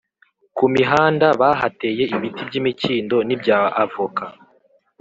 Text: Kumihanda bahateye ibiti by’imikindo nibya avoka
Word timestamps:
Kumihanda 0.57 1.27
bahateye 1.41 2.03
ibiti 2.15 2.41
by’imikindo 2.47 3.17
nibya 3.27 3.59
avoka 3.83 4.23